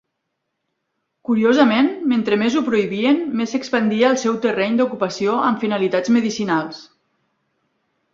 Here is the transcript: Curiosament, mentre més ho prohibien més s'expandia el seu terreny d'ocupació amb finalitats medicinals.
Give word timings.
Curiosament, 1.27 1.89
mentre 2.13 2.39
més 2.43 2.55
ho 2.57 2.63
prohibien 2.69 3.19
més 3.41 3.53
s'expandia 3.55 4.09
el 4.13 4.17
seu 4.21 4.39
terreny 4.47 4.79
d'ocupació 4.81 5.37
amb 5.51 5.63
finalitats 5.67 6.13
medicinals. 6.17 6.81